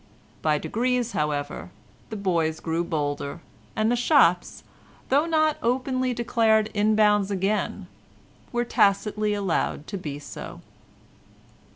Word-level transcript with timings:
By 0.41 0.57
degrees, 0.57 1.11
however, 1.11 1.69
the 2.09 2.15
boys 2.15 2.59
grew 2.59 2.83
bolder, 2.83 3.39
and 3.75 3.91
the 3.91 3.95
shops, 3.95 4.63
though 5.09 5.27
not 5.27 5.57
openly 5.61 6.11
declared 6.11 6.71
in 6.73 6.95
bounds 6.95 7.29
again, 7.29 7.85
were 8.51 8.65
tacitly 8.65 9.35
allowed 9.35 9.85
to 9.85 9.99
be 9.99 10.17
so. 10.17 10.61